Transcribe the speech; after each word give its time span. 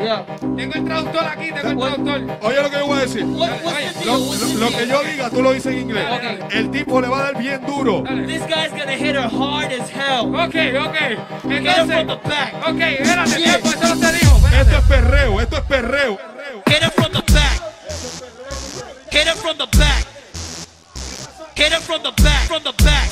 Tengo 0.00 0.72
el 0.74 0.84
traductor 0.86 1.24
aquí, 1.26 1.52
tengo 1.52 1.68
el 1.68 1.78
traductor. 1.78 2.38
Oye 2.48 2.62
lo 2.62 2.70
que 2.70 2.78
yo 2.78 2.86
voy 2.86 2.98
a 2.98 3.00
decir. 3.02 3.22
Lo, 3.22 4.16
lo- 4.16 4.54
lo 4.58 4.68
que 4.70 4.86
yo 4.88 5.02
diga, 5.04 5.30
tú 5.30 5.42
lo 5.42 5.52
dices 5.52 5.72
en 5.74 5.78
inglés. 5.80 6.06
El 6.52 6.70
tipo 6.70 7.00
le 7.02 7.08
va 7.08 7.18
a 7.18 7.22
dar 7.24 7.38
bien 7.38 7.64
duro. 7.66 8.02
This 8.26 8.40
guy's 8.46 8.70
gonna 8.70 8.92
hit 8.96 9.14
her 9.14 9.28
hard 9.28 9.70
as 9.72 9.90
hell. 9.90 10.34
Ok, 10.34 10.54
ok. 10.86 10.96
Get 10.96 11.52
Entonces, 11.52 11.96
from 11.96 12.06
the 12.06 12.28
back. 12.28 12.54
ok, 12.66 12.80
espérate, 12.80 13.36
tiempo, 13.36 13.68
eso 13.68 13.94
no 13.94 13.96
se 13.96 14.12
dijo. 14.18 14.36
espérate. 14.36 14.60
Esto 14.60 14.76
es 14.78 14.84
perreo, 14.84 15.40
esto 15.40 15.56
es 15.56 15.62
perreo. 15.62 16.18
Get 16.66 16.82
him 16.82 16.90
from 16.92 17.12
the 17.12 17.32
back. 17.32 17.60
Hit 19.10 19.26
him 19.26 19.36
from 19.36 19.56
the 19.58 19.66
back. 19.78 20.06
Hit 21.56 21.72
him 21.72 21.82
from 21.82 22.02
the 22.02 22.22
back, 22.22 22.46
from 22.48 22.62
the 22.62 22.72
back, 22.84 23.09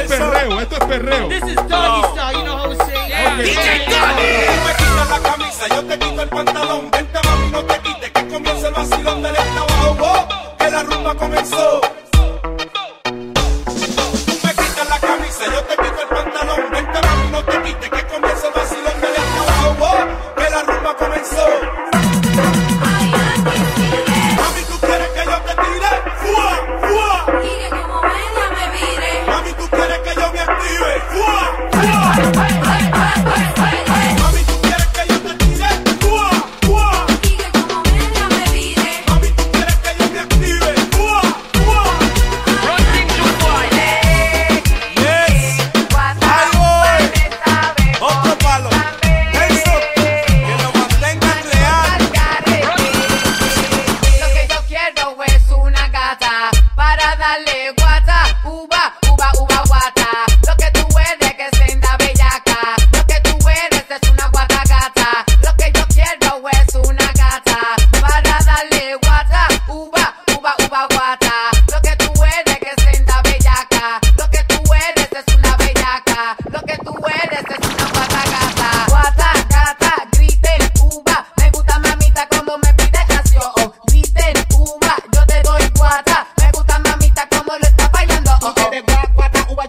Esto 0.00 0.14
es 0.14 0.20
perreo, 0.20 0.60
esto 0.60 0.76
es 0.76 0.84
perreo. 0.84 1.28
This 1.28 1.42
is 1.44 1.56
doggy 1.68 2.02
style. 2.12 2.32
You 2.38 2.44
know 2.44 2.56
how 2.56 2.68
we 2.70 2.76
say 2.76 3.08
Yeah. 3.08 3.38
it. 3.40 3.44
DJ 3.44 3.84
Tú 3.86 4.64
me 4.66 4.74
quitas 4.78 5.10
la 5.10 5.18
camisa, 5.30 5.68
yo 5.68 5.84
te 5.84 5.98
quito 5.98 6.22
el 6.22 6.28
pantalón. 6.28 6.90
Vente 6.90 7.18
mami, 7.24 7.50
no 7.50 7.64
te 7.64 7.78
quites, 7.80 8.10
que 8.10 8.28
comienza 8.28 8.68
el 8.68 8.74
vacilón 8.74 9.22
del 9.22 9.36
abajo. 9.36 9.96
Oh, 10.00 10.56
que 10.58 10.70
la 10.70 10.82
rumba 10.82 11.14
comenzó. 11.14 11.80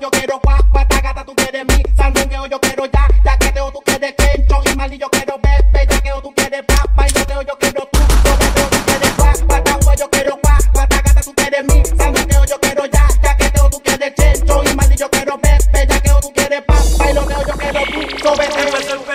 Yo 0.04 0.12
quiero 0.12 0.38
guá, 0.44 0.60
guata, 0.70 1.00
gata, 1.00 1.24
tú 1.24 1.34
quieres 1.34 1.66
mi 1.66 1.82
sandungueo, 1.96 2.46
yo 2.48 2.60
quiero 2.60 2.86
ya, 2.88 3.08
ya 3.24 3.38
que 3.38 3.54
teo, 3.54 3.72
tú 3.72 3.80
quieres 3.86 4.14
quencho 4.18 4.62
y 4.70 4.76
mal 4.76 4.94
y 4.94 4.98
yo 4.98 5.10
quiero 5.10 5.40
bebé, 5.42 5.88
ya 5.90 6.02
que 6.02 6.12
tú 6.22 6.34
quieres 6.36 6.62
pa, 6.66 6.84
bailoteo, 6.94 7.42
yo 7.44 7.58
quiero 7.58 7.88
tú, 7.90 8.00
sobeteo, 8.00 8.68
tú 8.70 8.78
quieres 8.86 9.16
guá, 9.16 9.34
guata, 9.48 9.78
uva, 9.82 9.96
yo 9.96 10.10
quiero 10.10 10.38
guá, 10.44 10.58
guata, 10.74 11.02
gata, 11.02 11.22
tú 11.22 11.34
quieres 11.34 11.64
mi 11.64 11.86
sandungueo, 11.86 12.44
yo 12.44 12.60
quiero 12.60 12.86
ya, 12.88 13.08
ya 13.24 13.38
que 13.38 13.50
teo, 13.50 13.70
tú 13.70 13.82
quieres 13.82 14.14
chencho 14.16 14.64
y 14.66 14.76
mal 14.76 14.92
y 14.92 14.96
yo 14.98 15.10
quiero 15.10 15.38
bebé, 15.38 15.88
ya 15.88 16.00
que 16.02 16.10
tú 16.22 16.34
quieres 16.34 16.62
pa, 16.64 16.76
bailoteo, 16.98 17.48
yo 17.48 17.54
quiero 17.54 17.80
tú, 17.86 18.18
sobeteo. 18.22 18.68
Empezó 18.68 19.13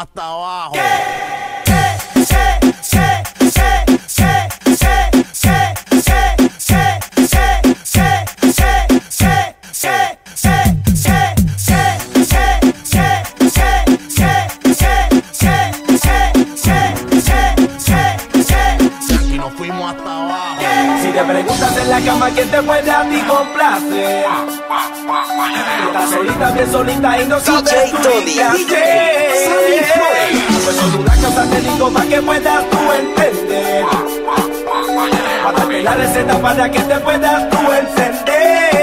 hasta 0.00 0.22
abajo. 0.22 0.74
Aquí 19.10 19.36
nos 19.36 19.52
fuimos 19.54 19.90
hasta 19.94 20.24
abajo. 20.24 20.47
Si 21.02 21.08
te 21.12 21.22
preguntas 21.24 21.76
en 21.76 21.90
la 21.90 22.00
cama 22.00 22.30
que 22.30 22.44
te 22.44 22.62
puede 22.62 22.90
a 22.90 23.02
ti 23.02 23.20
complacer. 23.20 24.26
Estás 25.86 26.10
solita, 26.10 26.50
bien 26.50 26.72
solita 26.72 27.22
y 27.22 27.26
no 27.26 27.40
sabes 27.40 27.90
tu 27.90 28.08
Pues 30.64 30.76
solo 30.76 30.98
una 30.98 31.14
cosa 31.16 31.44
te 31.50 31.60
digo 31.60 31.90
para 31.90 32.06
que 32.06 32.22
puedas 32.22 32.70
tú 32.70 32.78
entender. 32.92 33.84
Para 35.44 35.64
la 35.82 35.94
receta 35.94 36.38
para 36.40 36.70
que 36.70 36.80
te 36.80 36.98
puedas 36.98 37.50
tú 37.50 37.58
encender. 37.72 38.77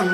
El 0.00 0.06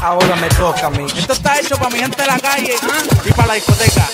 Ahora 0.00 0.36
me 0.36 0.48
toca 0.50 0.86
a 0.86 0.90
mí. 0.90 1.04
Esto 1.16 1.32
está 1.32 1.58
hecho 1.58 1.76
para 1.78 1.90
mi 1.90 1.98
gente 1.98 2.22
de 2.22 2.28
la 2.28 2.38
calle 2.38 2.76
y 3.24 3.32
para 3.32 3.48
la 3.48 3.54
discoteca. 3.54 4.08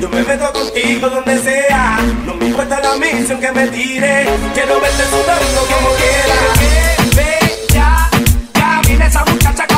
Yo 0.00 0.08
me 0.08 0.22
meto 0.22 0.50
contigo 0.50 1.10
donde 1.10 1.38
sea. 1.40 1.98
No 2.24 2.34
me 2.36 2.46
importa 2.46 2.80
la 2.80 2.96
misión 2.96 3.38
que 3.38 3.52
me 3.52 3.66
tire. 3.68 4.26
Quiero 4.54 4.80
verte 4.80 5.04
sudando 5.04 5.60
como 5.68 5.88
quieras. 5.96 6.50
Muchacha 9.26 9.69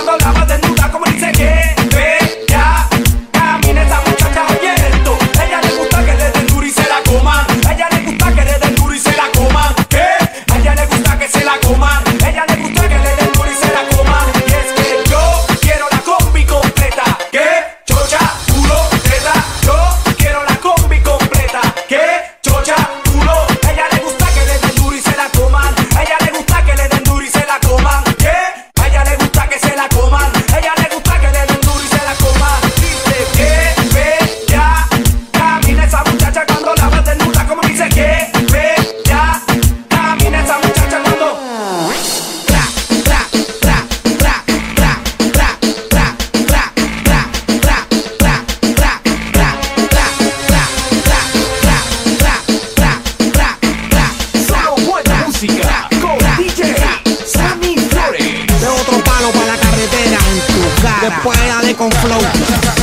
después 61.02 61.38
dale 61.48 61.74
con 61.74 61.90
flow. 61.90 62.81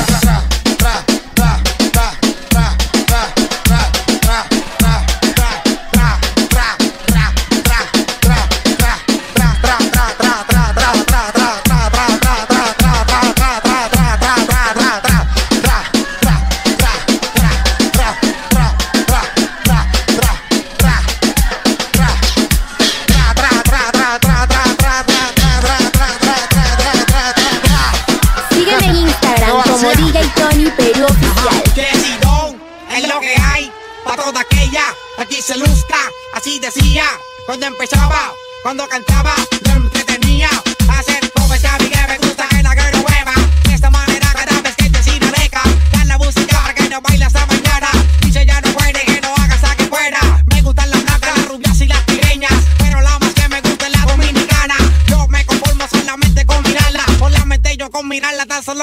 Instagram 29.30 29.62
como 29.64 29.90
DJ 29.92 30.32
Tony 30.36 30.72
Perú 30.72 31.06
Oficial. 31.06 31.64
Que 31.76 31.88
es 32.98 33.08
lo 33.08 33.20
que 33.20 33.36
hay, 33.36 33.72
para 34.04 34.24
toda 34.24 34.42
aquella, 34.42 34.84
aquí 35.18 35.42
se 35.42 35.56
luzca, 35.58 35.98
así 36.34 36.60
decía, 36.60 37.06
cuando 37.46 37.68
empezaba, 37.68 38.34
cuando 38.64 38.88
cantaba, 38.88 39.34
lo 39.62 39.72
entretenía, 39.72 40.50
hacer 40.98 41.32
como 41.34 41.54
esta 41.54 41.78
que 41.78 42.08
me 42.08 42.18
gusta 42.18 42.48
que 42.48 42.64
la 42.64 42.76
que 42.76 42.92
no 42.92 43.02
hueva, 43.02 43.34
de 43.66 43.74
esta 43.76 43.90
manera 43.92 44.34
cada 44.34 44.62
vez 44.62 44.76
que 44.76 44.90
te 44.90 45.04
sin 45.04 45.24
aleja, 45.24 45.62
dan 45.92 46.08
la 46.08 46.18
música 46.18 46.60
para 46.62 46.74
que 46.74 46.90
no 46.90 47.02
baila 47.02 47.29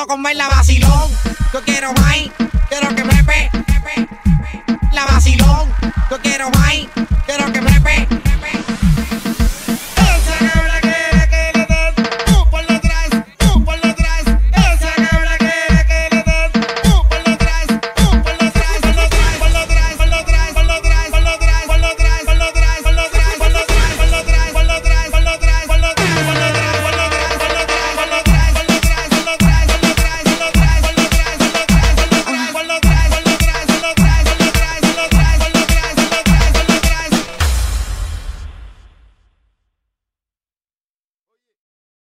quiero 0.07 0.17
comerla 0.17 0.49
vacilón. 0.49 1.11
Yo 1.53 1.63
quiero 1.65 1.93
bailar 1.95 2.46